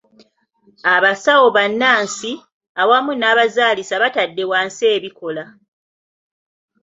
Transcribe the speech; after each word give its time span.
Abasawo 0.95 1.47
ba 1.55 1.63
nnansi 1.71 2.31
awamu 2.81 3.11
n'abazaalisa 3.15 3.95
batadde 4.03 4.43
wansi 4.51 4.83
ebikola. 4.95 5.43